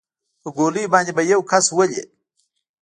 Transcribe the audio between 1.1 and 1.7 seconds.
به يو کس